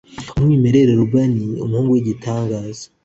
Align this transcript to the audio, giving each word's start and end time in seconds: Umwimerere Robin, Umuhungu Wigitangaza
Umwimerere 0.37 0.91
Robin, 0.99 1.33
Umuhungu 1.65 1.93
Wigitangaza 1.95 2.85